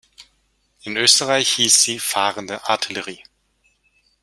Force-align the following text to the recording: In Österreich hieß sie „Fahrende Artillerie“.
In 0.81 0.97
Österreich 0.97 1.47
hieß 1.49 1.83
sie 1.83 1.99
„Fahrende 1.99 2.67
Artillerie“. 2.67 3.21